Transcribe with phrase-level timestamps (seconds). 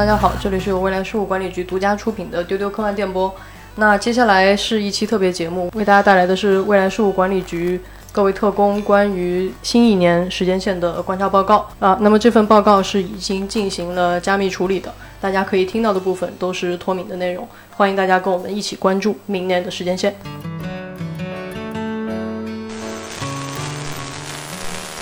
[0.00, 3.30] 大家好，这里是由未来事务管理局独家出品的丢丢科幻电波。
[3.74, 7.78] 那接下来是一期特别节目，为大家带来的是未来事务管理局
[8.10, 11.98] 各位特工关于新一年时间线的观察报告啊。
[12.00, 14.90] 那么这份报告是已经进行了加密处理的，
[15.20, 17.46] 大家可以听到的部分都是脱敏的内容。
[17.76, 20.16] 欢迎大家跟我们一起关注明年的时间线。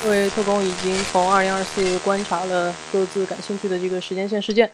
[0.03, 4.69] 各位特工已经从2024观察了各自感兴趣的这个时间线事件。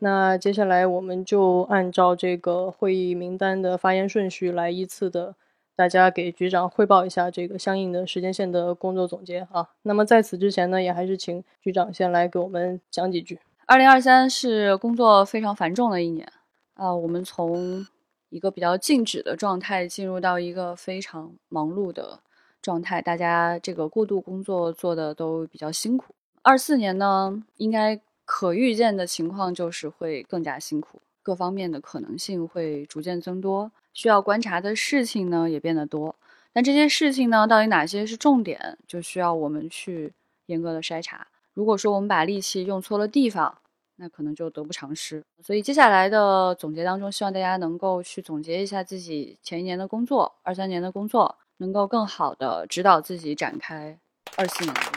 [0.00, 5.34] 那接下来我们就按照这个会议名单的发言顺序来依次的，
[5.74, 9.66] 大家给局长汇报一下这个相应的时间线的工作总结啊。
[9.82, 13.38] 那么在此之前呢，也还是请局长先来给我们讲几句。
[13.66, 16.30] 二零二三是工作非常繁重的一年
[16.74, 17.86] 啊，我们从
[18.28, 22.18] 一个比较静止的状态进入到一个非常忙碌的
[22.60, 26.14] 状态，大家这个过渡工作做的都比较辛苦。
[26.42, 27.98] 二四年呢，应该。
[28.24, 36.16] 可预见的情况就是会更加辛苦，各方面的可能性会逐渐增多，需要观察的事情呢也变得多。
[36.52, 40.12] 但这些事情呢，到底哪些是重点，就需要我们去
[40.46, 41.26] 严格的筛查。
[41.52, 43.58] 如果说我们把力气用错了地方，
[43.96, 45.22] 那可能就得不偿失。
[45.42, 53.98] 所以接下来的总结当中，希望大家能够去总结一下自己前一年的工作，二三年的工作，能够更好的指导自己展开
[54.36, 54.93] 二四年的。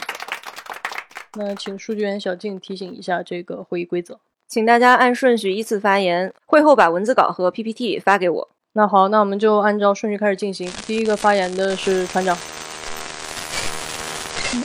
[1.39, 8.49] 那请数据员小静提醒一下这个会议规则，请大家按顺序依次发言，会后把文字稿和 PPT 发给我。
[8.73, 10.67] 那好，那我们就按照顺序开始进行。
[10.88, 12.35] 第一个发言的是船长。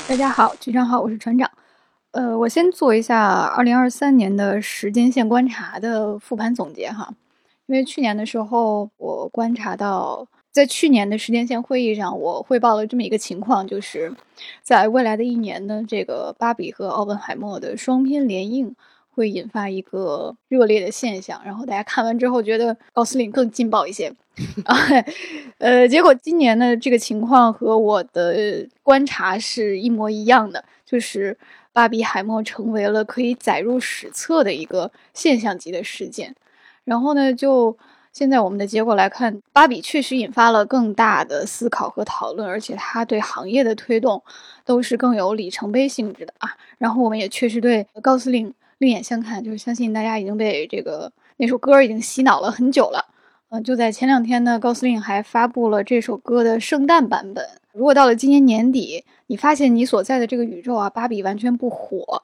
[0.08, 1.50] 大家好，局长好，我是船长。
[2.12, 7.12] 呃，我先做一下二零二三年的时间线观察的复盘总结哈，
[7.66, 10.26] 因为去年的时候我观察到。
[10.52, 14.14] 在去年的时间线会议上，我汇报了这么一个情况，就是
[14.62, 18.76] 在未来的一年呢，这个芭比和奥本海默的双片联映
[19.10, 21.40] 会引发一个热烈的现象。
[21.42, 24.12] 然后大家看完之后觉得高司令更劲爆一些，
[24.66, 24.76] 啊，
[25.56, 31.34] 呃，结果今年的这个情况和我的观察是一模一样的，就是
[31.72, 36.34] 芭比海默成为了可以载入史册的一个现象级的事件。
[36.84, 37.74] 然后呢，就。
[38.12, 44.22] 现在我们的结果来看，芭比确实引发了更大的思考和讨论，而且它对行业的推动
[44.66, 46.50] 都是更有里程碑性质的啊。
[46.76, 53.02] 然后我们也确实对高司令另眼相看，就是相信大家已经被这个那首歌已经洗脑了很久了。
[53.48, 57.48] 嗯，就在前两天呢，高司令还发布了这首歌的圣诞版本。
[57.72, 62.22] 如果到了今年年底，你发现你所在的这个宇宙啊，芭比完全不火，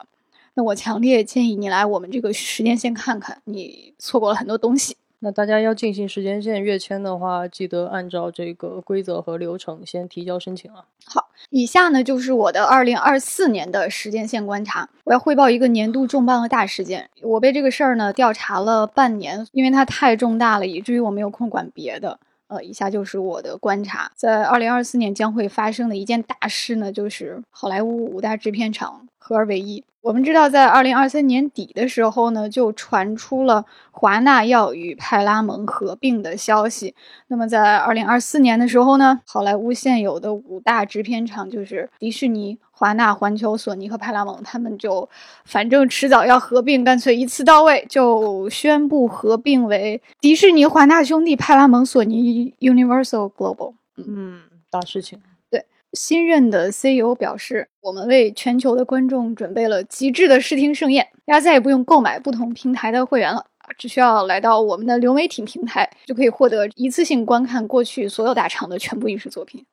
[0.52, 4.94] 那我强烈建议你来我们这个时间线看看，你错过了很多东西。
[5.20, 10.84] 那大家要进行时间线跃迁的话，记得按照这个规则和流程先提交申请啊。
[11.04, 14.88] 好，以下呢就是我的二零二四年的时间线观察。
[15.04, 17.10] 我要汇报一个年度重磅和大事件。
[17.22, 22.20] 我被这个事儿呢调查了半年，因为它太重大了，以至于我没有空管别的。
[22.48, 29.84] 呃，以下就是我的观察，在二零二四年将会发生的一件大事呢，就是好莱坞五大制片厂合二为一。
[30.00, 36.94] 我们知道，在二零二三年底的时候呢，就传出了华纳要与派拉蒙合并的消息。
[37.26, 45.08] 那么，在二零二四年的时候呢，好莱坞现有的五大制片厂就是迪士尼、华纳、环球、索尼和派拉蒙，他们就
[45.44, 53.74] 反正迟早要合并，干脆一次到位，就宣布合并为迪士尼、华纳兄弟、派拉蒙、索尼、Universal Global。
[53.96, 55.20] 嗯，大事情。
[55.50, 63.44] 对新任的 CEO 表示：“我们为全球的观众准备了极致的视听盛宴，大家再也不用购买不同平台的会员了，
[63.76, 69.66] 只需要来到我们的流媒体平台，就可以获得一次性观看过去所有大厂的全部影视作品。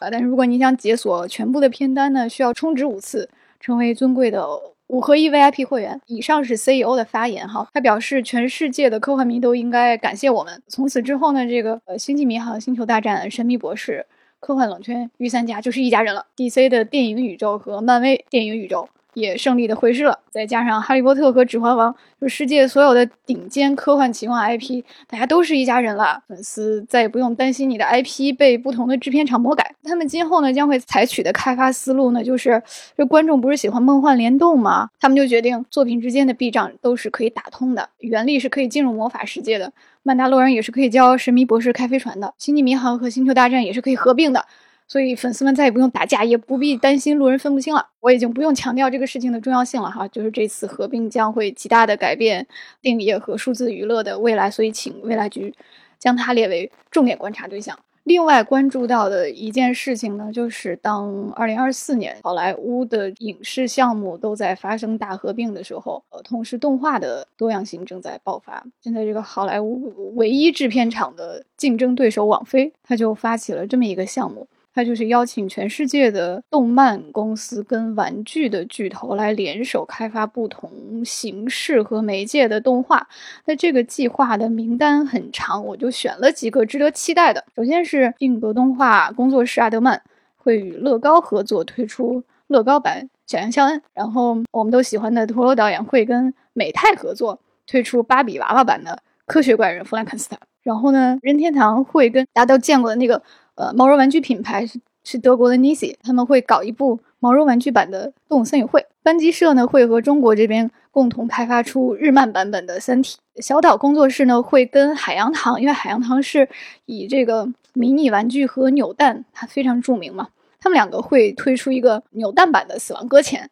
[0.00, 3.28] 呃，但是如果你想解锁全部的片单呢，需要充值五次，
[3.60, 4.46] 成为尊贵的
[4.88, 10.62] 五合一 VIP 会员。”以上是 CEO 的发言哈，他表示全世界的科幻迷都应该感谢我们。
[10.68, 14.06] 从此之后呢，这个《星际迷航》《星球大战》《神秘博士》。
[14.40, 16.24] 科幻冷圈御三家就是一家人了。
[16.36, 20.18] DC 的电影宇宙和漫威电影宇宙也胜利的回师了。
[20.30, 26.22] 再加上哈利波特和指环王，就世界所有的顶尖科幻奇幻 IP，大家都是一家人了。
[26.28, 29.74] 粉丝再也不用担心你的 IP 被不同的制片厂魔改。
[29.84, 32.62] 他们今后呢将会采取的开发思路呢，就是
[32.96, 34.88] 这观众不是喜欢梦幻联动吗？
[35.00, 39.72] 他们就决定作品之间的壁障都是可以打通的，原力是可以进入魔法世界的。
[40.02, 44.46] 曼达洛人也是可以教神秘博士开飞船的，星际迷航和星球大战也是可以合并的，
[44.88, 47.86] 所以粉丝们再也不用打架，也不必担心路人分不清了。
[48.00, 52.46] 我已经不用强调这个事情的重要性了哈，就是这次合并将会极大的改变
[52.80, 55.54] 电影业和数字娱乐的未来，所以请未来局
[55.98, 57.78] 将它列为重点观察对象。
[58.04, 68.64] 另外关注到的一件事情呢，就是当二零二四年好莱坞的影视项目都在发生大合并的时候，呃，同时动画的多样性正在爆发。
[68.80, 74.48] 现在这个好莱坞唯一制片厂的竞争对手网飞，他就发起了这么一个项目。
[74.78, 80.70] 它就是邀请全世界的动漫公司跟玩具的巨头来联手开发不同
[81.04, 83.08] 形式和媒介的动画。
[83.46, 87.44] 那这个计划的名单很长，我就选了几个值得期待的。
[87.56, 90.00] 首先是定格动画工作室阿德曼
[90.36, 98.92] 会与乐高合作推出乐高版《小羊肖恩》，然后我们都喜欢的陀螺导演会跟美泰合作推出芭比娃娃版的
[99.26, 100.38] 《科学怪人弗兰肯斯坦》。
[100.62, 103.20] 然后呢，任天堂会跟大家都见过的那个。
[103.58, 108.80] 呃，毛绒玩具品牌是是德国的 Nisi，他们会搞一部毛绒玩具版的《动物森友会》。
[109.02, 113.18] 班级社呢会和中国这边共同开发出日漫版本的《三体》。
[113.42, 116.48] 小岛工作室呢会跟海洋堂，因为海洋堂是
[116.86, 120.28] 以这个迷你玩具和扭蛋，它非常著名嘛。
[120.60, 123.50] 他们两个会推出一个扭蛋版的《死亡搁浅》，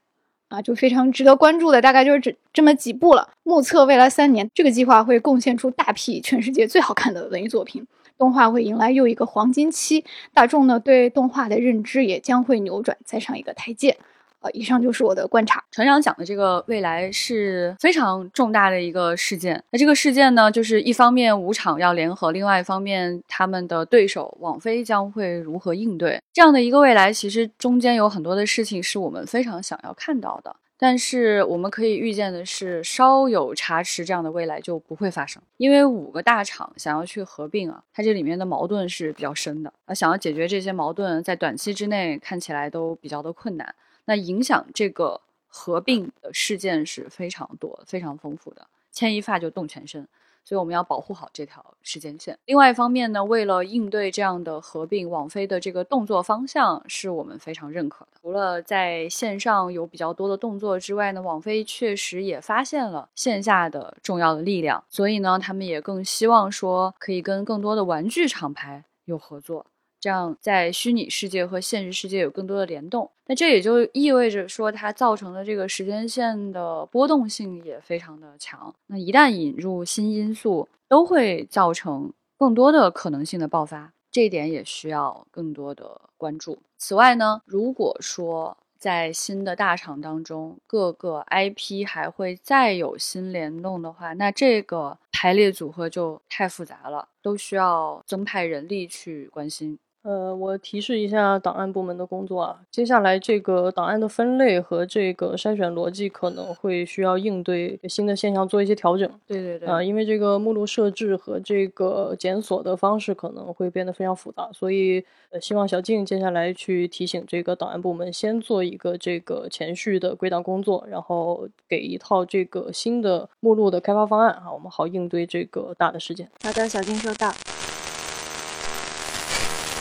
[0.57, 3.29] 啊，就非常值得关注的，大概就是这这么几部了。
[3.43, 7.85] 目测未来三年，这个计划会贡献出大批全世界最好看的文艺作品。
[8.19, 13.97] 动画会迎来又一个黄金期，大众呢对动画的认知也将会扭转，再上一个台阶。
[14.41, 15.65] 呃，以上就是我的观察。
[15.71, 19.65] 船长讲的这个未来是非常重大的一个事件。
[19.71, 27.11] 那这个事件呢，就是一方面五厂要联合，另外一方面他们的对手网飞将会如何应对这样的一个未来？
[27.11, 30.55] 其实中间有很多的事情是我们非常想要看到的。
[30.79, 35.43] 但是我们可以预见的是，稍有差池，这样的未来就不会发生。
[35.57, 43.75] 因为五个大厂想要去合并啊，它这里面的矛盾是比较深的啊，想要解决这些矛盾，在短期之内看起来都比较的困难。
[44.05, 50.07] 那影响这个合并的事件是非常多、非常丰富的，牵一发就动全身。
[50.47, 52.39] 所以我们要保护好这条时间线。
[52.45, 58.13] 另外一方面呢，为了应对这样的合并，网飞的这个动作方向是我们非常认可的。
[58.23, 69.67] 除了在线上有比较多的动作之外呢，网飞确实也发现了线下的重要的力量，所以呢，他们也更希望说可以跟更多的玩具厂牌有合作。
[70.07, 78.73] 这样，在虚拟世界和现实世界有更多的联动，那这也就意味着说，它造成的这个时间线的波动性也非常的强。
[78.87, 86.57] 那一旦引入新因素，都会造成更多的可能性的爆发，这一点也需要更多的关注。
[86.79, 99.77] 此外呢，如果说在新的大厂当中，各个 IP 还会再有新联动的话，那这个排列组合就太复杂了，都需要增派人力去关心。
[100.07, 102.61] 呃，我提示一下档案部门的工作啊。
[102.71, 109.11] 接下来这个档案的分类和这个筛选逻辑可能会需要应对新的现象做一些调整。
[109.27, 109.69] 对对对。
[109.69, 126.31] 啊，因为这个目录设置和这个检索的方式可能会变得非常复杂，所以呃，希望小静接下来去提醒这个档案部门，先做一个这个前序的归档工作，然后给一套这个新的目录的开发方案啊，我们好应对这个大的事件。
[126.45, 127.33] 好的，小静收到。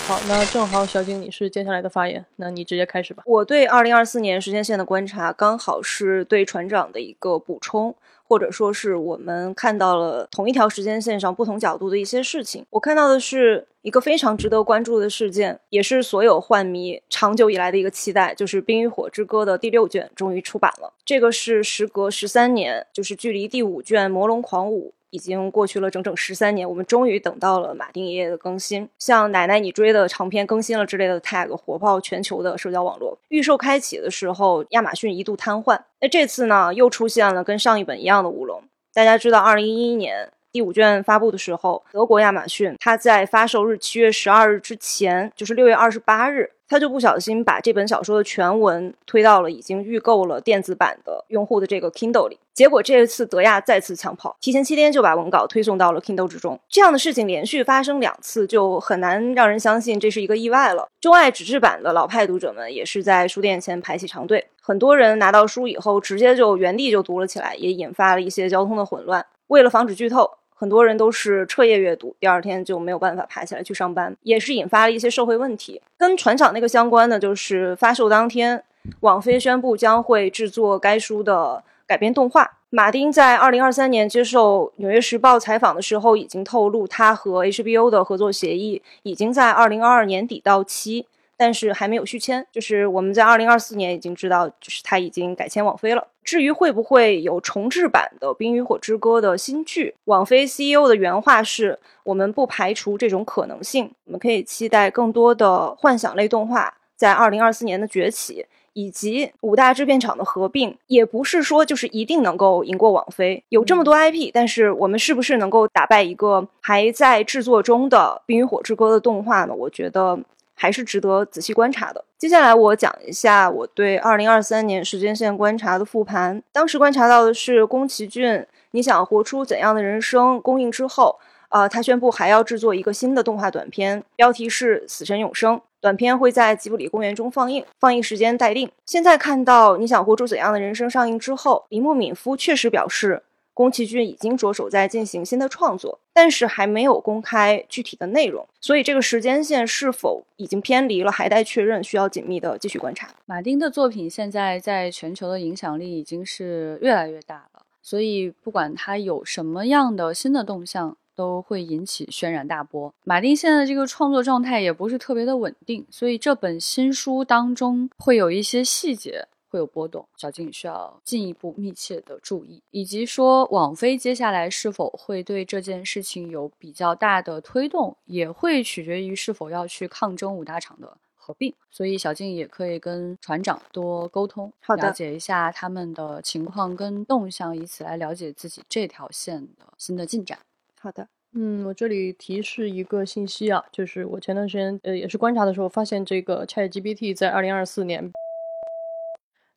[0.08, 3.24] 好，那正好小景你是接下来的发言，那你直接开始吧。
[3.26, 12.64] 我对二零二四年时间线的观察，刚好是对船长的一个补充，或者说是我们看到了同一条时间线上不同角度的一些事情。
[12.70, 20.94] 我看到的是一个非常值得关注的事件，也是所有幻迷长久以来的一个期待，就是《冰与火之歌》的第六卷终于出版了。
[21.04, 24.94] 这个是时隔十三年，就是距离第五卷《魔龙狂舞》。
[25.16, 28.90] 已经过去了整整十三年，我们终于等到了马丁爷爷的更新。
[29.00, 33.18] 像奶奶你追的长篇更新了之类的 tag 火爆全球的社交网络。
[33.30, 35.80] 预售开启的时候，亚马逊一度瘫痪。
[36.02, 38.62] 那这次呢，又出现了跟上一本一样的乌龙。
[38.94, 46.50] 大家知道，二零一一年第五卷发布的时候，德国亚马逊它在发售日七月十二日之前，就是六月二十八日。
[46.68, 56.58] 他就不小心把这本小说的全文推到了已经预购了电子版的用户的这个 Kindle 里，结果这一次德亚再次抢跑，提前七天就把文稿推送到了 Kindle 之中。
[56.70, 60.88] 这样的事情连续发生两次，就很难让人相信这是一个意外了。
[61.02, 69.24] 钟爱纸质版的老派读者们也是在书店前排起长队，很多人拿到书以后直接就原地就读了起来，也引发了一些交通的混乱。
[69.48, 70.32] 为了防止剧透。
[70.58, 75.82] 很多人都是彻夜阅读，第二天就没有办法爬起来去上班，也是引发了一些社会问题。
[75.98, 78.64] 跟船长那个相关的，就是发售当天，
[79.02, 82.50] 网飞宣布将会制作该书的改编动画。
[82.70, 91.06] 马丁在二零二三年接受《纽约时报》采访的时候，已经透露他和 HBO 的合作协议已经在二零二二年底到期。
[91.38, 92.46] 但是还没有续签。
[92.52, 96.08] 就是我们在二零二四年已经知道，就是它已经改签网飞了。
[96.24, 108.46] 至于会不会有重制版的《冰与火之歌》的新剧，网飞 CEO 的原话是：“我们不排除这种可能性，我们可以期待更多的幻想类动画在二零二四年的崛起。”
[108.78, 113.42] 以及五大制片厂的合并，也不是说就是一定能够赢过网飞。
[113.48, 119.56] 有这么多 IP，但是我们是不是能够打败一个还在制作中的《冰与火之歌》的动画呢？
[119.56, 120.20] 我觉得
[120.56, 122.04] 还是值得仔细观察的。
[122.18, 126.42] 接下来我讲一下我对二零二三年时间线观察的复盘。
[126.52, 130.42] 当时观察到的是宫崎骏，你想活出怎样的人生？
[130.42, 131.20] 公映之后，
[131.50, 135.58] 呃，他宣布还要制作一个新的动画短片，标题是《死神永生》。
[135.82, 138.72] 短片会在吉卜力公园中放映，放映时间待定。
[138.88, 143.22] 现在看到你想活出怎样的人生上映之后，铃木敏夫确实表示，
[143.56, 153.10] 宫崎骏已经着手在进行新的创作，但是还没有公开具体的内容，所以这个时间线是否已经偏离了，还待确认，需要紧密的继续观察。
[153.26, 160.96] 马丁的作品现在在全球的影响力已经是越来越大了，所以不管他有什么样的新的动向。
[161.18, 162.94] 都会引起轩然大波。
[163.06, 181.54] 马丁现在这个创作状态也不是特别的稳定，所以这本新书当中会有一些细节会有波动，小静需要进一步密切的注意，以及说网飞接下来是否会对这件事情有比较大的推动，也会取决于是否要去抗争五大厂的合并。
[181.72, 190.38] 所以小静也可以跟船长多沟通，了解一下他们的情况跟动向，以此来了解自己这条线的新的进展。
[190.80, 198.12] 好的，嗯，我这里提示一个信息啊，就是我前段时间呃也是观察的时候发现，这个 ChatGPT 在二零二四年，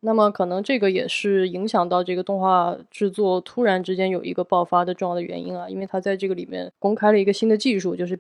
[0.00, 8.18] 那么可能这个也是影响到这个动画制作突然之间有一个爆发的重要的原因啊，因为他在这个里面公开了一个新的技术，就是，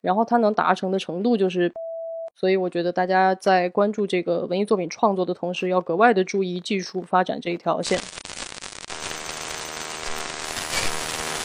[0.00, 1.70] 然后他能达成的程度就是，
[2.34, 7.98] 所以我觉得大家在关注这个文艺作品创作的同时，要格外的注意技术发展这一条线。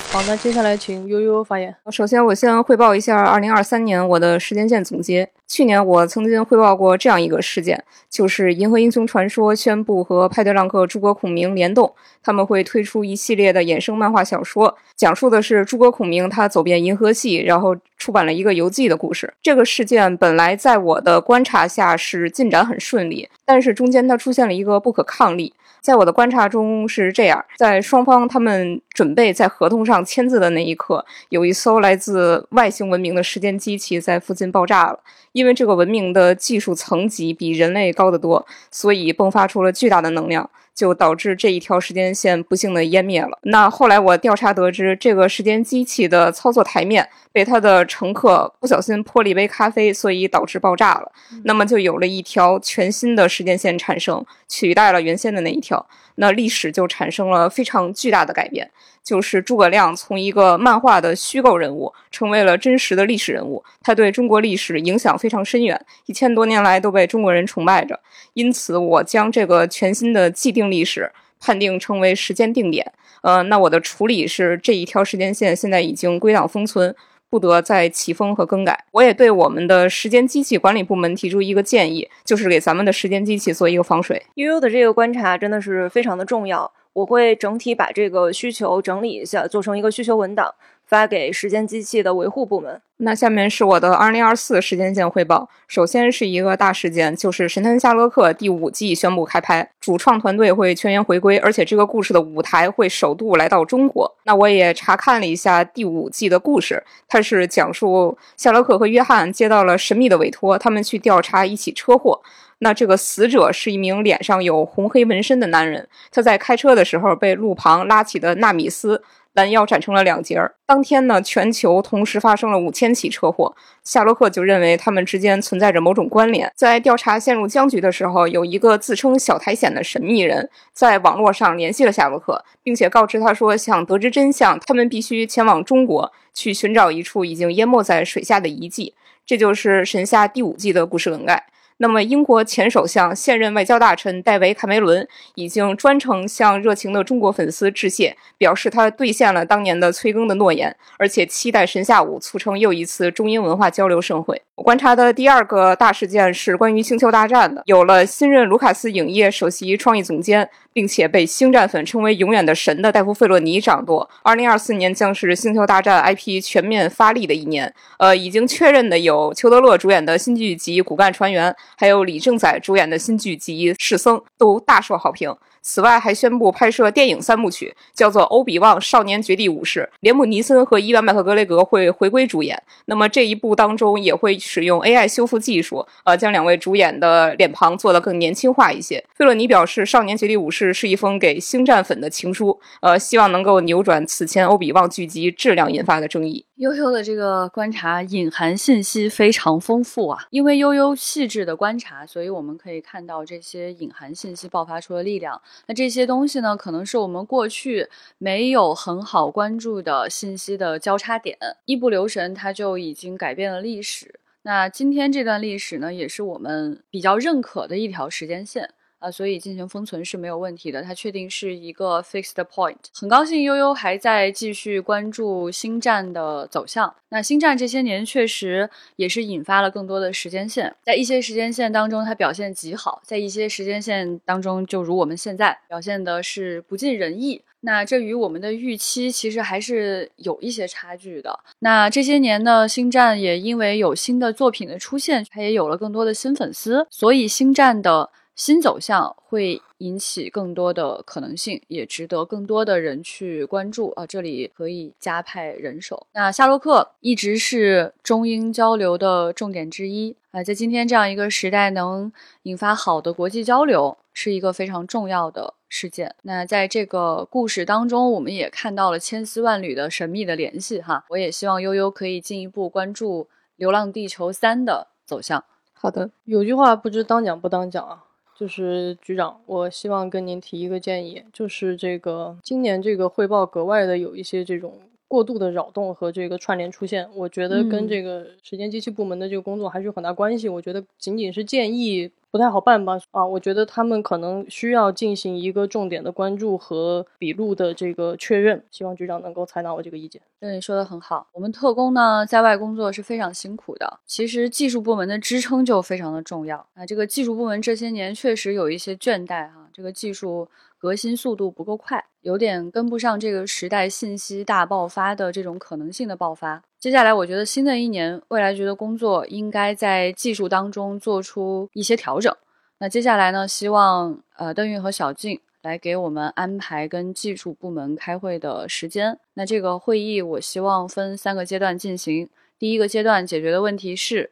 [0.09, 1.75] 好，那接下来请悠悠发言。
[1.91, 5.29] 首先，我先汇报一下二零二三年我的时间线总结。
[5.47, 17.75] 去年我曾经汇报过这样一个事件，就是《银河英雄传说》宣布和派对浪客诸葛孔明联动，他们会推出一系列的衍生漫画小说，讲述的是诸葛孔明他走遍银河系，然后
[18.07, 19.33] 出版了一个游记的故事。
[19.43, 25.53] 这个事件本来在我的观察下是进展很顺利，但是中间它出现了一个不可抗力。
[25.81, 34.99] 在我的观察中是这样，在双方他们准备在合同上签字的那一刻，有一艘来自外星文明的时间机器在附近爆炸了。
[35.33, 40.49] 因为这个文明的技术层级比人类高得多，所以迸发出了巨大的能量。
[40.77, 43.39] 就导致这一条时间线不幸的湮灭了。
[43.41, 51.12] 那后来我调查得知，这个时间机器的操作台面被它的乘客不小心泼了一杯咖啡，所以导致爆炸了。
[51.46, 55.84] 那么就有了一条全新的时间线产生，取代了原先的那一条。
[56.19, 58.69] 那历史就产生了非常巨大的改变，
[59.07, 63.63] 就是诸葛亮从一个漫画的虚构人物，成为了真实的历史人物。
[63.81, 67.97] 他对中国历史影响非常深远，一千多年来都被中国人崇拜着。
[68.33, 71.09] 因此，我将这个全新的既定历史
[71.39, 72.91] 判定成为时间定点。
[73.21, 76.93] 呃，那我的处理是这一条时间线现在已经归档封存。
[77.29, 78.85] 不得再起风和更改。
[78.91, 84.25] 我也对我们的时间机器管理部门提出一个建议，就是给咱们的时间机器做一个防水。
[84.35, 90.56] 悠悠的这个观察真的是非常的重要，我会整体把这个需求整理一下，做成一个需求文档。
[90.88, 92.82] 发给时间机器的维护部门。
[93.00, 95.48] 那下面是我的2024时间线汇报。
[95.67, 104.12] 首先是一个大事件，就是《神探夏洛克》第五季宣布开拍，主创团队会全员回归，而且这个故事的舞台会首度来到中国。
[104.24, 112.22] 那我也查看了一下第五季的故事，它是讲述夏洛克和约翰接到了神秘的委托，他们去调查一起车祸。
[112.60, 119.03] 那这个死者是一名脸上有红黑纹身的男人，他在开车的时候被路旁拉起的纳米斯。
[119.38, 120.56] 拦腰斩成了两截儿。
[120.65, 123.56] 当天呢，全球同时发生了五千起车祸。
[123.84, 126.51] 夏洛克就认为他们之间存在着某种关联。
[126.56, 138.96] 在调查陷入僵局的时候，有一个自称小苔藓的神秘人在网络上联系了夏洛克，并且告知他说，想得知真相，他们必须前往中国去寻找一处已经淹没在水下的遗迹。
[139.24, 141.46] 这就是《神夏》第五季的故事梗概。
[141.79, 154.41] 那么，英国前首相、现任外交大臣戴维·卡梅伦已经专程向热情的中国粉丝致谢，表示他兑现了当年的催更的诺言，而且期待神下午促成又一次中英文化交流盛会。
[154.55, 164.07] 我观察的第二个大事件是关于《星球大战》的，有了新任卢卡斯影业首席创意总监，并且被星战粉称为“永远的神”的戴夫·费洛尼掌舵。
[164.22, 167.74] 二零二四年将是《星球大战》IP 全面发力的一年。
[167.98, 171.51] 呃，已经确认的有裘德洛主演的新剧集《骨干船员》。
[171.75, 175.36] 还有李正宰主演的新剧集《侍僧》都大受好评。
[175.69, 182.63] 此外，还宣布拍摄电影三部曲，叫做《欧比旺少年绝地武士》，连姆尼森和伊万麦克格雷格会回归主演。
[182.86, 189.03] 那么这一部当中也会使用 AI 修复技术，呃，将两位主演的脸庞做得更年轻化一些。
[189.13, 196.47] 费洛尼表示，《少年绝地武士》是一封给星战粉的情书，呃，希望能够扭转此前欧比旺剧集质量引发的争议。
[196.57, 205.39] 悠悠的这个观察隐含信息非常丰富啊，因为悠悠细致的观察，所以我们可以看到这些隐含信息爆发出的力量。
[205.67, 207.87] 那这些东西呢，可能是我们过去
[208.17, 214.19] 没有很好关注的信息的交叉点，一不留神它就已经改变了历史。
[214.41, 218.71] 那今天这段历史呢，也是我们比较认可的一条时间线。
[219.00, 222.75] 啊，所以进行封存是没有问题的，它确定是一个 fixed point。
[222.94, 226.96] 很高兴悠悠还在继续关注星战的走向。
[227.10, 237.44] 那星战这些年确实也是引发了更多的时间线，在一些时间线当中它表现极好，在一些时间线当中，就如我们现在表现的是不尽人意。
[237.62, 241.39] 那这与我们的预期其实还是有一些差距的。
[241.60, 248.10] 那这些年呢，星战也因为有新的作品的出现，它也有了更多的新粉丝，所以星战的。
[248.38, 254.06] 新走向会引起更多的可能性，也值得更多的人去关注啊！
[254.06, 256.06] 这里可以加派人手。
[256.13, 262.13] 那夏洛克一直是中英交流的重点之一啊，在今天这样一个时代，能
[262.44, 266.15] 引发好的国际交流是一个非常重要的事件。
[266.22, 271.03] 那在这个故事当中，我们也看到了千丝万缕的神秘的联系哈。
[271.10, 273.24] 我也希望悠悠可以进一步关注
[273.56, 275.44] 《流浪地球三》的走向。
[275.74, 278.03] 好的，有句话不知当讲不当讲啊。
[278.38, 290.49] 就是局长，我希望跟您提一个建议，就是这个今年这个汇报格外的有一些这种过度的扰动和这个串联出现，我觉得跟这个时间机器部门的这个工作还是有很大关系。
[290.49, 292.11] 我觉得仅仅是建议。
[292.29, 292.99] 不太好办吧？
[293.11, 300.21] 啊，我觉得他们可能需要进行一个重点的关注和笔录的这个确认，希望局长能够采纳我这个意见。
[300.39, 301.25] 对，说的很好。
[301.31, 304.01] 我们特工呢，在外工作是非常辛苦的。
[304.05, 306.85] 其实技术部门的支撑就非常的重要啊。
[306.85, 316.63] 这个技术部门这些年确实有一些倦怠哈，这个技术革新速度不够快，有点跟不上这个时代信息大爆发的这种可能性的爆发。
[316.79, 322.35] 接下来，我觉得新的一年，未来局的工作应该在技术当中做出一些调整。
[322.79, 329.20] 那接下来呢，希望呃邓运和小静来给我们安排跟技术部门开会的时间。
[329.35, 332.27] 那这个会议，我希望分三个阶段进行。
[332.57, 334.31] 第一个阶段解决的问题是，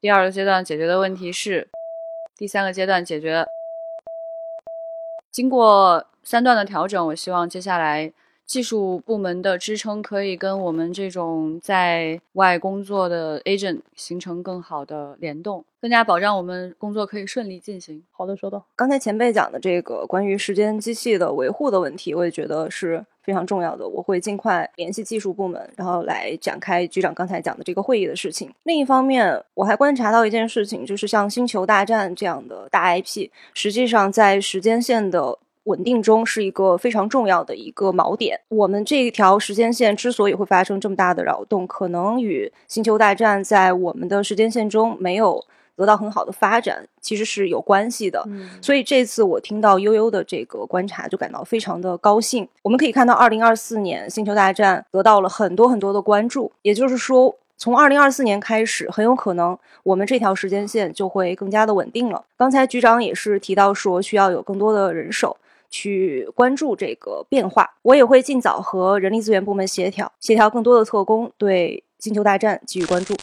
[0.00, 1.68] 第二个阶段解决的问题是，
[2.34, 3.46] 第三个阶段解决。
[5.36, 8.10] 经过三段的调整，我希望接下来。
[8.46, 18.04] 技术部门的支撑可以跟我们这种在外工作的 agent 形成更好的联动，更加保障我们工作可以顺利进行。
[18.12, 18.64] 好的，收到。
[18.76, 23.86] 刚才前辈讲的这个关于时间机器的维护的问题，我也觉得是非常重要的。
[23.86, 28.48] 我会尽快联系技术部门，然后来展开局长刚才讲的这个会议的事情。
[28.62, 35.40] 另一方面，我还观察到一件事情，就是像《星球大战》这样的大 IP，实际上在时间线的。
[35.66, 38.40] 稳定中是一个非常重要的一个锚点。
[38.48, 48.24] 我们这一条时间线之所以会发生这么大的扰动，可能与《星球大战》在我们的时间线中没有得到很好的发展，其实是有关系的。
[48.62, 52.48] 所以这次我听到悠悠的这个观察，就感到非常的高兴。
[52.62, 62.24] 我们可以看到，二零二四年《星球大战》得到了很多很多的关注，也就是说，从二零二四年开始，很有可能我们这条时间线就会更加的稳定了。
[62.36, 65.36] 刚才局长也是提到说，需要有更多的人手。
[65.70, 73.14] 去关注这个变化，我也会尽早和人力资源部门协调，协调更多的特工对《星球大战》给予关注。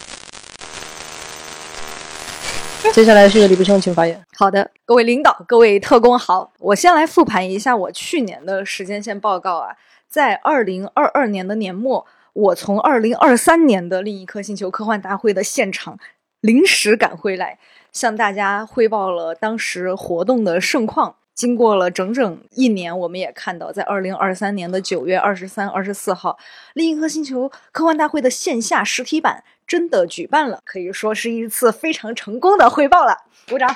[2.92, 4.24] 接下来是李不生，请发言。
[4.36, 9.76] 好的，各位领导，各位特工好，我先来复盘一下我去年的时间线报告啊，
[10.08, 15.98] 在二零二二年的年末，我从二零二三年的另一颗星球科幻大会的现场
[16.42, 17.58] 临时赶回来，
[17.92, 21.16] 向大家汇报了当时活动的盛况。
[21.34, 26.38] 经过了整整一年，我们也看到，在二零二三年的九月二十三、二十四号，
[26.74, 33.18] 另一颗星球科幻大会的线下实体版真的举办了，可以说是一次非常成功的汇报了。
[33.50, 33.76] 鼓掌。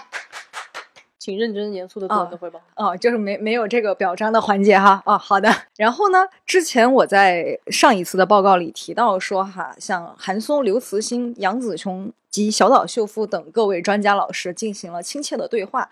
[1.20, 2.62] 请认真严肃的做你的汇报。
[2.76, 5.04] 哦，就是没没有这个表彰的环节哈。
[5.06, 5.54] 哦，好的。
[5.76, 15.90] 然后呢，之前我在上一次的报告里提到说哈，像韩松、刘慈欣、杨紫琼及小岛秀夫等各位专家老师进行了亲切的对话。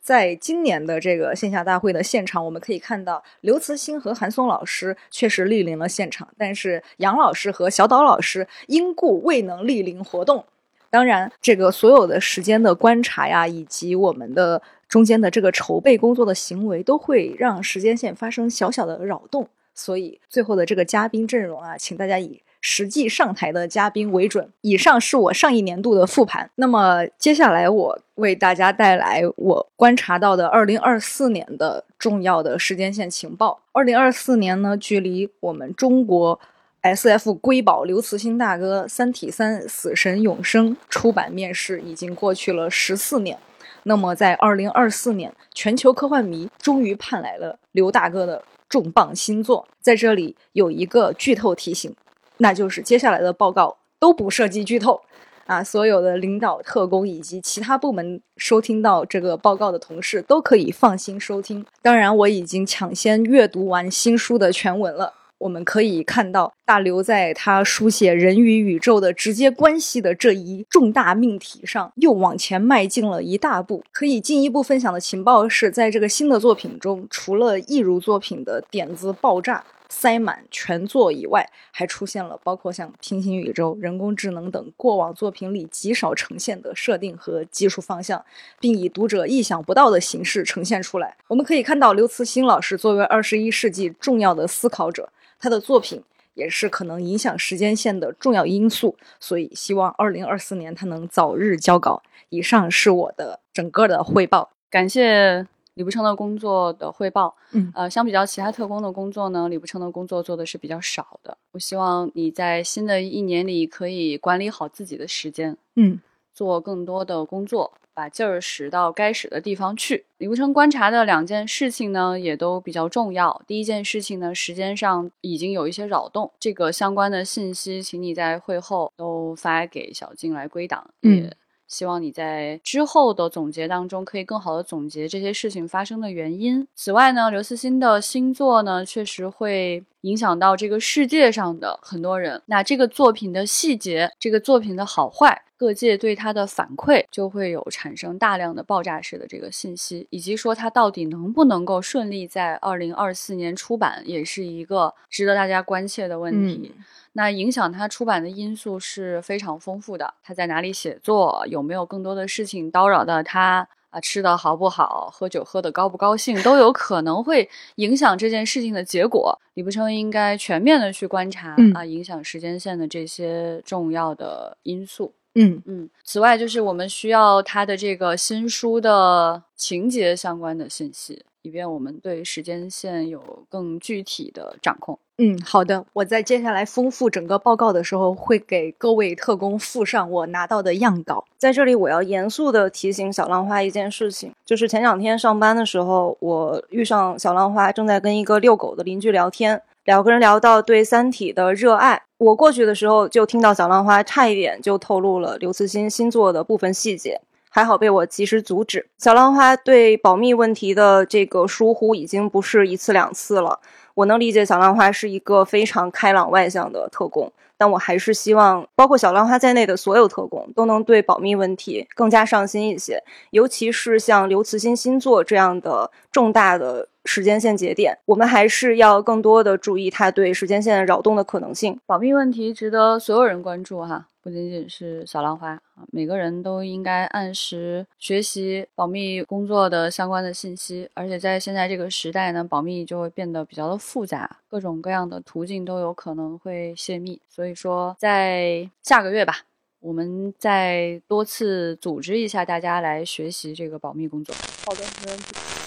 [0.00, 10.44] 在今年的这个线下大会的现场，我们可以看到刘慈欣和韩松老师确实莅临了现场，但是杨老师和小岛老师因故未能莅临活动。
[10.90, 19.46] 当然，这个所有的时间的观察呀，以及我们的中间的这个筹备工作的行为，都会让时间线发生小小的扰动。
[19.74, 24.50] 所以，最后的这个嘉宾阵容啊，请大家以实际上台的嘉宾为准。
[24.62, 26.50] 以上是我上一年度的复盘。
[26.56, 33.60] 那么，接下来我为大家带来我观察到的二零二四年的重要的时间线情报。
[33.72, 36.40] 二零二四年呢，距离我们中国。
[36.80, 37.34] S.F.
[37.34, 43.36] 瑰宝刘慈欣大哥《三体三：死神永生》出版面世已经过去了十四年，
[43.82, 49.66] 那么在二零二四年，全球科幻迷终于盼来了刘大哥的重磅新作。
[49.80, 51.92] 在这里有一个剧透提醒，
[52.38, 55.00] 那就是接下来的报告都不涉及剧透
[55.46, 55.62] 啊！
[55.62, 61.64] 所有的领导、特工以及其他部门收听到这个报告的同事都可以放心收听。
[61.82, 65.14] 当然，我已经抢先阅读完新书的全文了。
[65.38, 73.84] 我们可以看到，大刘在他书写人与宇宙的直接关系的这一重大命题上，又往前迈进了一大步。
[73.92, 88.24] 可以进一步分享的情报是，在这个新的作品中，除了一如作品的点子爆炸塞满全作以外，还出现了包括像平行宇宙、人工智能等过往作品里极少呈现的设定和技术方向，
[88.60, 91.16] 并以读者意想不到的形式呈现出来。
[91.28, 95.10] 我们可以看到，刘慈欣老师作为二十一世纪重要的思考者。
[95.40, 96.02] 他的作品
[96.34, 102.02] 也是可能影响时间线的重要因素，所以希望二零二四年他能早日交稿。
[102.30, 105.46] 以上是我的整个的汇报，感谢
[105.78, 107.34] 李不称的工作的汇报。
[107.52, 111.38] 嗯，呃，相比较其他特工的工作呢，李不称的工作做的是比较少的。
[111.52, 116.00] 我希望你在新的一年里可以管理好自己的时间，嗯，
[116.34, 117.72] 做更多的工作。
[117.94, 120.06] 把劲儿使到该使的地方去。
[120.18, 123.42] 李不成观察的两件事情呢，也都比较重要。
[123.44, 130.88] 第一件事情呢，时间上已经有一些扰动，这个相关的信息，请你在会后都发给小静来归档。
[131.02, 131.28] 嗯。
[131.68, 136.66] 希望你在之后的总结当中可以更好的总结这些事情发生的原因。
[136.74, 142.42] 此外呢，刘慈欣的新作呢，确实会影响到这个世界上的很多人。
[142.46, 156.72] 那这个作品的细节，这个作品的好坏，各界对它的反馈，就会有产生大量的爆炸式的这个信息，以及说它到底能不能够顺利在二零二四年出版，也是一个值得大家关切的问题。
[157.18, 160.14] 那影响他出版的因素是非常丰富的。
[160.22, 161.44] 他在哪里写作？
[161.48, 163.68] 有没有更多的事情叨扰到他？
[163.90, 165.10] 啊，吃的好不好？
[165.12, 166.40] 喝酒喝的高不高兴？
[166.44, 169.36] 都有可能会影响这件事情的结果。
[169.54, 175.12] 李不称应该全面的去观察啊，影响时间线的这些重要的因素。
[175.34, 175.90] 嗯嗯。
[176.04, 184.96] 此外，就是我们需要他的这个新书的情节相关的信息，以便我们对时间线有更具体的掌控。
[185.20, 185.84] 嗯，好的。
[185.94, 191.24] 我在接下来丰富整个报告的时候，会给各位特工附上我拿到的样稿。
[191.36, 202.00] 在这里，我要严肃的提醒小浪花一件事情，就是前两天上班的时候，我遇上小浪花正在跟一个遛狗的邻居聊天，两个人聊到对《三体》的热爱。
[202.18, 208.86] 我过去的时候，就听到小浪花差一点就透露了刘慈欣新作的部分细节，还好被我及时阻止。
[208.98, 213.58] 小浪花对保密问题的这个疏忽，已经不是一次两次了。
[213.98, 231.80] 我能理解小浪花是一个非常开朗外向的特工，但我还是希望，包括小浪花在内的所有特工都能对保密问题更加上心一些，尤其是像刘慈欣新作这样的重大的时间线节点，我们还是要更多的注意它对时间线扰动的可能性。
[231.84, 234.06] 保密问题值得所有人关注哈。
[234.28, 240.86] 不仅仅是小浪花啊，每个人都应该按时学习保密工作的相关的信息。
[240.92, 247.18] 而且在现在这个时代呢，保密就会变得比较的复杂，各种各样的途径都有可能会泄密。
[247.26, 249.46] 所以说，在下个月吧，
[249.80, 254.34] 我们再多次组织一下大家来学习这个保密工作。
[254.66, 255.57] 好的，没问题。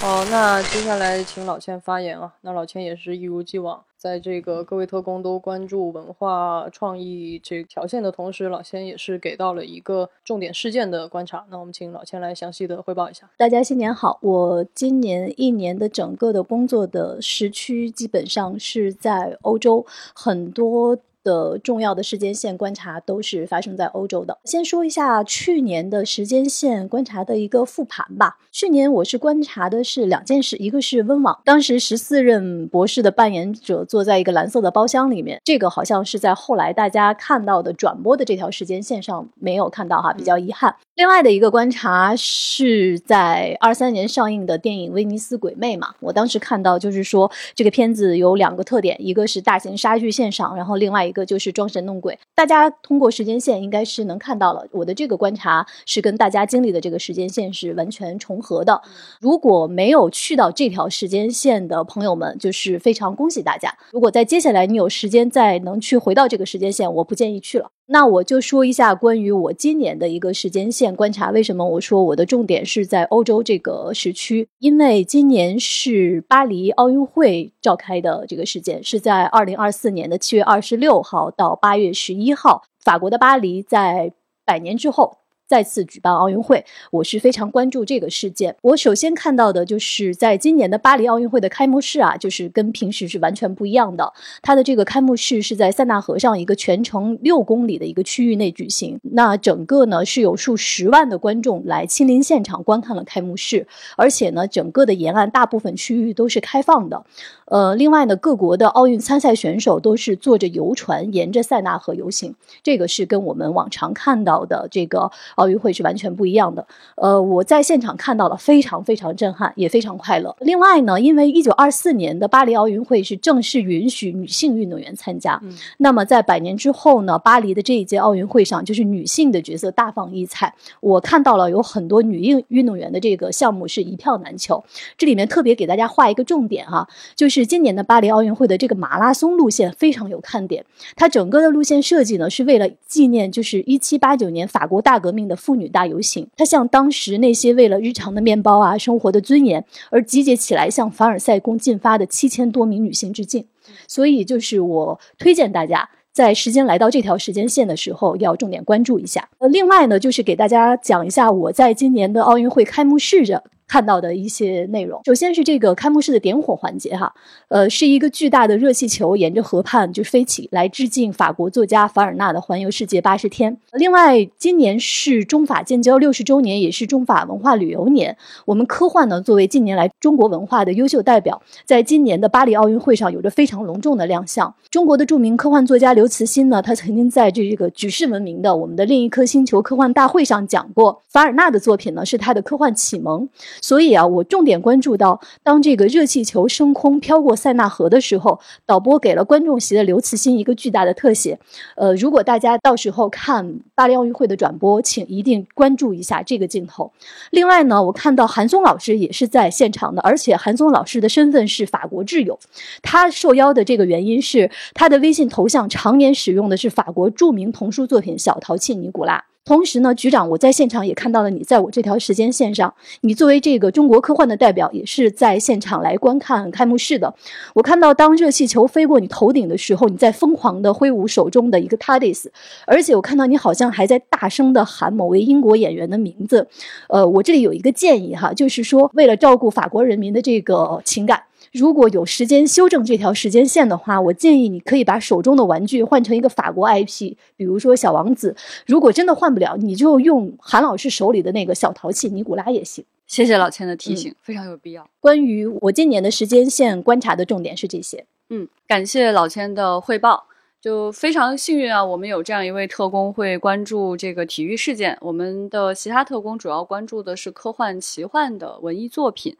[0.00, 2.32] 好，那接下来请老千发言啊。
[2.40, 11.44] 那老千也是一如既往，在这个各位特工都关注文化创意这条线的同时，老千也是给到了一个重点事件的观察。
[11.50, 13.28] 那我们请老千来详细的汇报一下。
[13.36, 19.84] 大家新年好，我今年一年的整个的工作的时区基本上是在欧洲，
[20.14, 20.96] 很多。
[21.22, 24.38] 的重要的时间线观察都是发生在欧洲的。
[24.44, 28.38] 先说一下去年的时间线观察的一个复盘吧。
[28.52, 40.74] 去年我是观察的是两件事，一个是温网，当时十四任博士的扮演者坐在一个蓝色的包厢里面，这个好像是在后来大家看到的转播的这条时间线上没有看到哈，比较遗憾。
[40.96, 52.18] 另外的一个观察是在二三年上映的电影《威尼斯鬼魅》嘛，我当时看到就是说这个片子有两个特点，一个是大型杀剧现场，然后另外一个就是装神弄鬼。
[52.34, 58.80] 大家通过时间线应该是能看到了，我的这个观察是跟大家经历的这个时间线是完全重合的。
[59.20, 63.76] 如果没有去到这条时间线的朋友们，就是非常恭喜大家。
[63.90, 67.70] 如果在接下来你有时间再能去回到这个时间线，我不建议去了。
[67.92, 71.32] 那我就说一下关于我今年的一个时间线观察。
[71.32, 74.48] 为什么我说我的重点是在欧洲这个时区？
[74.60, 84.12] 因为今年是巴黎奥运会召开的这个时间，是在二零二四年的七月二十六号到八月十一号，法国的巴黎在
[84.46, 85.19] 百年之后。
[85.50, 88.54] 再次举办奥运会，我是非常关注这个事件。
[88.62, 94.12] 我首先看到的就是在今年的巴黎奥运会的开幕式啊，就是跟平时是完全不一样的。
[94.42, 99.00] 它的这个开幕式是在塞纳河上一个全程六公里的一个区域内举行。
[99.02, 107.04] 那整个呢是有数十万的观众来亲临现场观看了开幕式，而且呢整个的沿岸大部分区域都是开放的。
[107.46, 115.10] 呃，另外呢各国的奥运参赛选手都是坐着游船沿着塞纳河游行，这个是跟我们往常看到的这个。
[115.40, 120.36] 奥运会是完全不一样的，呃，我在现场看到了，非常非常震撼，也非常快乐。
[120.40, 125.40] 另外呢，因为一九二四年的巴黎奥运会是正式允许女性运动员参加，
[125.78, 130.54] 那么在百年之后呢，巴黎的这一届奥运会上，就是女性的角色大放异彩。
[130.80, 134.62] 我看到了有很多女运运动员的这个项目是一票难求。
[134.98, 140.62] 这里面特别给大家画一个重点哈，就是今年的巴黎奥运会的这个马拉松路线非常有看点。
[140.96, 145.29] 它整个的路线设计呢，是为了纪念就是一七八九年法国大革命。
[145.30, 153.46] 的妇女大游行，它向当时那些为了日常的面包啊、生活的尊严而集结起来向凡尔赛宫进发的七千多名女性致敬。
[153.86, 159.28] 所以，就是我推荐大家在时间来到这条时间线的时候，要重点关注一下。
[159.38, 163.40] 呃，另外呢，就是给大家讲一下我在今年的奥运会开幕式上。
[163.70, 167.14] 看到的一些内容，首先是这个开幕式的点火环节哈，
[167.46, 173.52] 呃，是一个巨大的热气球沿着河畔就飞起来，致敬法国作家凡尔纳的《环游世界八十天》。
[173.74, 178.16] 另外，今年是中法建交六十周年，也是中法文化旅游年。
[178.44, 184.52] 我们科幻呢，作为近年来中国文化的优秀代表，在今年的巴黎奥运会上有着非常隆重的亮相。
[184.68, 193.28] 中国的著名科幻作家刘慈欣呢，他曾经在这个举世闻名的我们的另一颗星球科幻大会上讲过，凡尔纳的作品呢是他的科幻启蒙。
[193.60, 201.38] 所以啊，我重点关注到，当这个热气球升空飘过塞纳河的时候，导播给了观众席的刘慈欣一个巨大的特写。
[201.76, 206.90] 呃，如果大家到时候看巴黎奥运会的转播，请一定关注一下这个镜头。
[207.30, 212.38] 另外呢，我看到韩松老师也是在现场的，而且韩松老师的身份是法国挚友。
[212.82, 219.18] 他受邀的这个原因是，他的微信头像常年使用的是法国著名童书作品《小淘气尼古拉》。
[219.44, 227.12] 同时呢，局长，我在现场也看到了你，在我这条时间线上，你作为这个中国科幻的代表，也是在现场来观看开幕式的。
[227.54, 232.26] 我看到当热气球飞过你头顶的时候，你在疯狂的挥舞手中的一个 TARDIS，
[232.66, 236.46] 而且我看到你好像还在大声的喊某位英国演员的名字。
[236.88, 241.22] 呃，我这里有一个建议哈，就是说为了照顾法国人民的这个情感。
[241.52, 248.36] 如果有时间修正这条时间线的话，我建议你可以把手中的玩具换成一个法国 IP，比如说小王子。
[248.66, 252.84] 如果真的换不了，你就用韩老师手里的那个小淘气尼古拉也行。
[253.08, 254.88] 谢谢老千的提醒，非常有必要。
[255.00, 258.04] 关于我今年的时间线观察的重点是这些。
[258.28, 260.26] 嗯，感谢老千的汇报，
[260.60, 264.96] 就非常幸运啊，我们有这样一位特工会关注这个体育事件。
[265.00, 269.36] 我们的其他特工主要关注的是科幻奇幻的文艺作品。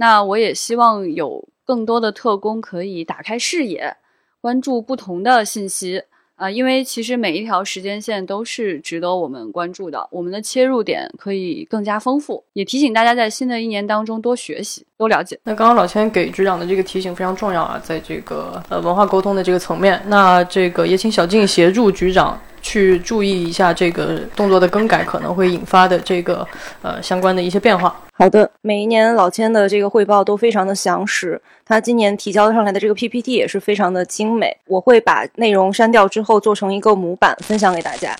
[0.00, 3.96] 那我也希望有更多的特工可以打开视野，
[4.40, 6.00] 关注不同的信息
[6.36, 12.44] 啊，因为其实每一条时间线都是值得我们关注的，我们的切入点可以更加丰富。
[12.52, 15.36] 也提醒大家在新的一年当中多学习、多了解。
[15.42, 22.40] 那刚刚老千给局长的这个提醒非常重要啊，在这个呃文化沟通的这个层面，那这个也请小静协助局长。
[22.60, 26.46] 去注意一下这个动作的更改可能会引发的这个
[26.82, 27.96] 呃相关的一些变化。
[28.20, 34.56] 好的，每一年老千的这个汇报都非常的详实，他今年提交上来的这个 PPT 也是非常的精美。
[34.66, 38.16] 我会把内容删掉之后做成一个模板分享给大家。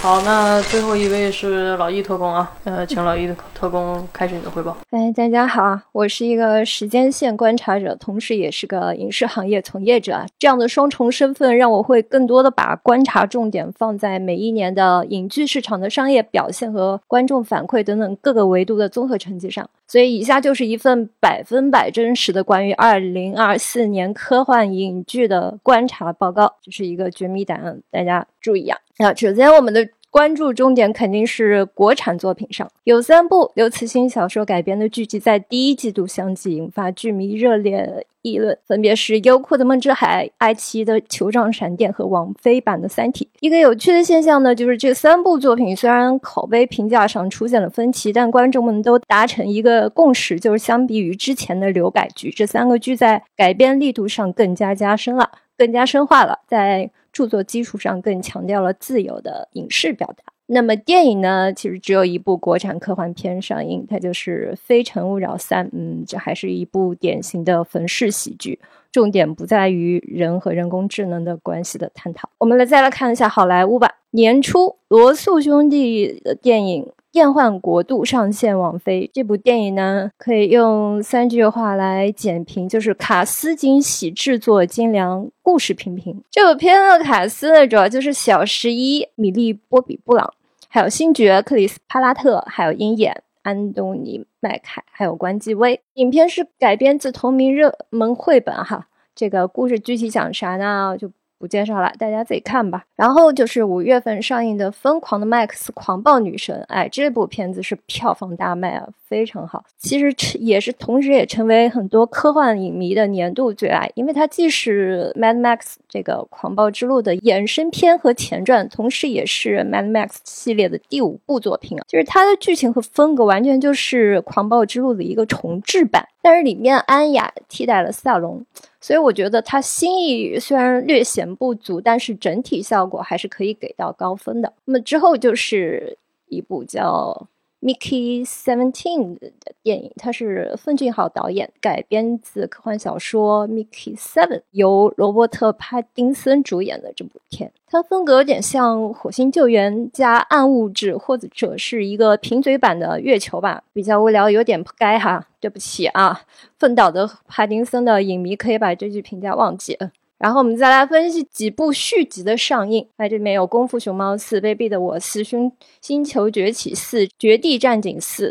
[0.00, 4.76] 好，那最后一位是老易特工啊，呃，请老易特工开始你的汇报。
[4.90, 10.24] 哎，大家好，我是一个时间线观察者，同时也是个影视行业从业者。
[10.38, 19.68] 这样的双重身份让我会更多的把观察重点放在每一年的影剧市场的商业表现和观众反馈等等各个维度的综合成绩上。
[19.88, 28.78] 所以，以下就是一份百分百真实的关于二零二四年科幻影剧的观察报告，这是一个绝密档案，大家注意啊！
[28.98, 29.88] 那首先我们的。
[30.10, 43.26] 关注重点肯定是国产作品上，有三部刘慈欣小说改编的剧集在第一季度相继引发剧迷热烈议论，分别是优酷的《梦之海》、爱奇艺的《球状闪电》和王菲版的《三体》。
[43.40, 56.90] 一个有趣的现象呢，就是这三部作品虽然口碑评价上出现了分歧，但观众们都达成一个共识，就是相比于之前的流改剧，这三个剧在改编力度上更加加深了，更加深化了，在。
[57.18, 60.22] 著作基础上更强调了自由的影视表达。
[60.46, 61.52] 那么电影呢？
[61.52, 65.66] 其实只有一部国产科幻片上映，它就是《非诚勿扰三》。
[65.72, 68.60] 嗯，这还是一部典型的冯氏喜剧，
[68.92, 72.30] 重点不在于人和人工智能的关系的探讨。
[72.38, 73.96] 我们来再来看一下好莱坞吧。
[74.12, 76.92] 年初，罗素兄弟的电影。
[77.10, 86.22] 变幻国度上线网飞这部电影呢，可以用三句话来简评，就是卡斯惊喜，制作精良，故事平平。
[86.30, 90.32] 这部片的卡斯呢，主要就是小十一、米莉·波比·布朗，
[90.68, 95.80] 还有星爵克里斯·帕拉特，还有鹰眼安东尼·麦凯，还有关继威。
[95.94, 98.86] 影片是改编自同名热门绘本哈。
[99.14, 100.96] 这个故事具体讲啥呢？
[100.98, 101.10] 就。
[101.38, 102.84] 不介绍了，大家自己看吧。
[102.96, 109.64] 然后就是五月份上映的《疯狂的麦克斯：狂暴女神》，哎，这部片子是票房大卖啊，非常好。
[109.78, 121.84] 其实也是同时也成为很多科幻影迷的年度最爱，因为它既是《Mad Max》这个狂暴之路的衍生片和前传，同时也是《Mad Max》系列的第五部作品啊。
[121.86, 128.44] 就是它的剧情和风格完全就是《狂暴之路》的一个重制版，但是里面安雅替代了萨隆。
[128.88, 134.50] 所以我觉得它新意虽然略显不足，但是整体效果还是可以给到高分的。
[134.64, 135.98] 那么之后就是
[136.28, 137.12] 一部叫
[137.60, 147.52] 《Mickey Seventeen》的电影，它是奉俊昊导演，改编自科幻小说《Mickey Seven》，由罗伯特·帕丁森主演的这部片。
[147.66, 156.22] 它风格有点像《火星救援》加暗物质，或者是一个贫嘴版的月球吧，比较无聊，有点不该哈，对不起啊，
[156.58, 159.76] 奋导的帕丁森的影迷可以把这句评价忘记。
[160.18, 168.30] 然后我们再来分析几部续集的上映，在，这里面有《功夫熊猫四》、《卑鄙的我四》、《星星球崛起四》、《绝地战警四》。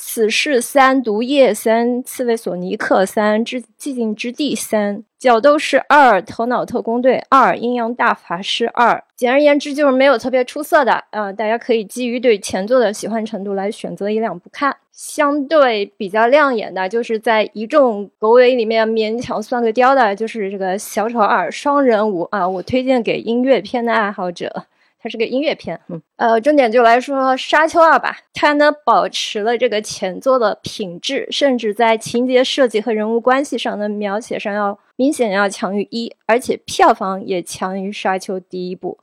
[0.00, 9.02] 死侍三、毒液三、刺猬索尼克三、之寂静之地三、角斗士二、头脑特工队二、阴阳大法师二。
[9.16, 14.76] 简而言之，就是没有特别出色的啊，大家可以基于对前作的喜欢程度来选择一两部看。
[14.92, 24.64] 相对比较亮眼的，就是在一众狗尾里面勉强算个雕的，就是这个小丑二双人舞啊，我推荐给音乐片的爱好者。
[25.00, 38.98] 它是个音乐片，嗯，呃，重点就来说《沙丘二》吧，它呢保持了这个前作的品质，甚至在情节设计和人物关系上的描写上要明显要强于一，而且票房也强于《沙丘》第一部。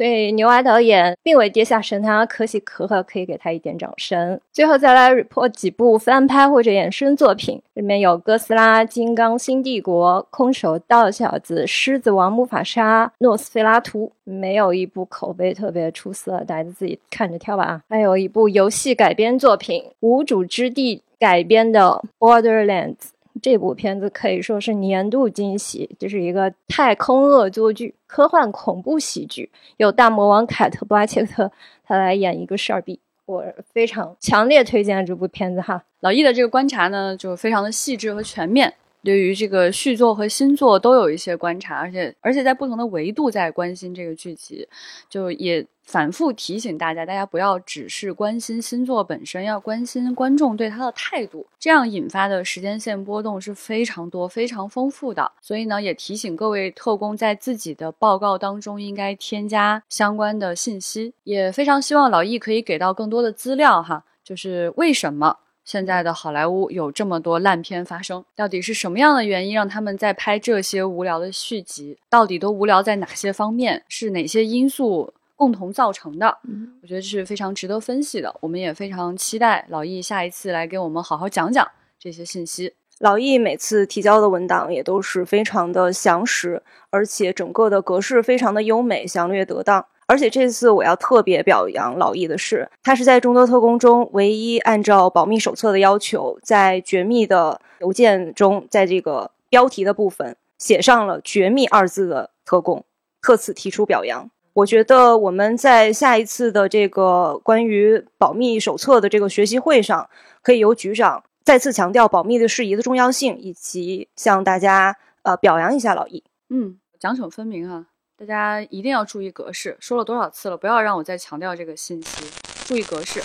[0.00, 4.40] 所以牛蛙导演并未跌下神坛，可喜可贺，可以给他一点掌声。
[4.50, 17.82] 最后再来 report 几部翻拍或者衍生作品，里面有《哥斯拉》《金刚新帝国》《空手道小子》《狮子王》《魔法沙》《诺斯菲拉图》，没有一部口碑特别出色，大家自己看着挑吧啊。
[17.90, 22.94] 还有一部游戏改编作品《无主之地》改编的《Borderlands》。
[23.42, 31.50] 这部片子可以说是年度惊喜，就是一个太空恶作剧、科幻恐怖喜剧，由大魔王凯特·布拉切特
[31.84, 35.84] 他来演一个事儿逼，我非常强烈推荐这部片子哈。
[36.00, 38.74] 老易的这个观察呢，就非常的细致和全面。
[39.02, 44.68] 对于这个续作和新作都有一些观察，而且而且在不同的维度在关心这个剧集，
[45.08, 55.32] 就也反复提醒大家，大家不要只是关心星座本身，要关心观众对他的态度，这样引发的时间线波动是非常多、非常丰富的。
[55.40, 65.38] 所以呢，也提醒各位特工在自己的报告当中应该添加相关的信息，也非常希望老易可以给到更多的资料哈，就是为什么。
[65.62, 71.98] 现在的好莱坞有这么多烂片发生，到底是什么样的原因让他们在拍这些无聊的续集？
[72.08, 73.84] 到底都无聊在哪些方面？
[73.86, 76.36] 是哪些因素共同造成的？
[76.82, 78.36] 我觉得这是非常值得分析的。
[78.40, 81.66] 我们也非常期待老易下一次来给我们好好讲讲
[81.98, 82.74] 这些信息。
[82.98, 89.86] 老易每次提交的文档也都是非常的详实，而且整个的格式非常的优美、详略得当。
[90.04, 102.84] 而且这次我要特别表扬老易的是，他是在众多特工中唯一按照保密手册的要求，在绝密的邮件中，在这个标题的部分写上了“绝密”二字的特工，
[103.22, 104.28] 特此提出表扬。
[104.52, 110.10] 我觉得我们在下一次的这个关于保密手册的这个学习会上，
[110.42, 111.22] 可以由局长。
[111.42, 116.22] 再次强调保密的事宜的重要性，以及向大家呃表扬一下老易。
[116.48, 117.86] 嗯，奖惩分明啊，
[118.16, 119.76] 大家一定要注意格式。
[119.80, 122.24] 说了多少次了，不要让我再强调这个信息，
[122.66, 123.22] 注意格式。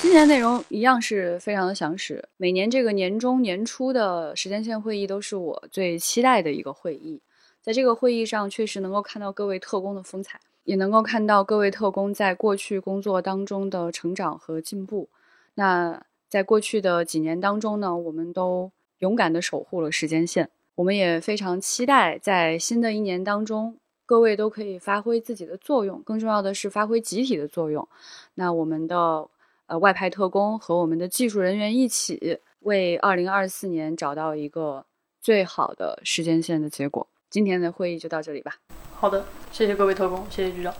[0.00, 2.28] 今年内容一样是非常的详实。
[2.36, 7.20] 每年这个年终年初的时间线会议都是我最期待的一个会议，
[7.62, 15.08] 在这个会议上确实能够看到各位特工的风采，也能够看到各位特工在过去工作当中的成长和进步。
[15.54, 20.50] 那在过去的几年当中呢，我们都勇敢地守护了时间线。
[20.74, 27.86] 我们也非常期待在新的一年当中，各位都可以发挥自己的作用，更重要的是发挥集体的作用。
[28.34, 29.28] 那我们的
[29.66, 34.86] 呃外派特工和我们的技术人员一起，为二零二四年找到一个
[35.20, 37.06] 最好的时间线的结果。
[37.32, 38.52] 今天的会议就到这里吧。
[38.94, 40.74] 好的，谢谢各位特工，谢谢局长。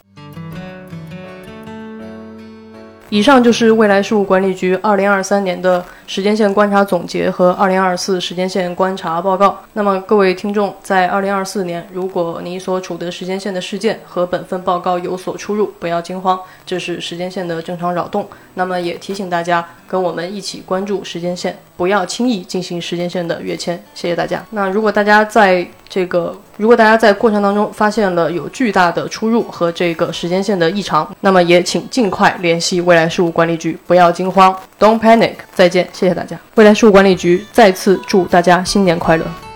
[3.09, 9.59] 以上就是未来事务管理局二零二三年的时间线观察总结和二零二四时间线观察报告。
[9.73, 18.27] 那么，各位听众，在二零二四年，如果你所处的时间线的事件和本份报告有所出入，不要惊慌，这是时间线的正常扰动。
[18.55, 23.79] 那么，也提醒大家跟我们一起关注时间线，不要轻易进行时间线的跃迁。
[23.95, 24.43] 谢谢大家。
[24.53, 35.35] 那如果大家在这个如果大家在过程当中发现了有巨大的出入和这个时间线的异常，那么也请尽快联系未来事务管理局，不要惊慌，Don't panic。
[35.55, 36.41] 再见，谢谢大家。
[36.55, 39.52] 未来事务管理局再次祝大家新年快乐。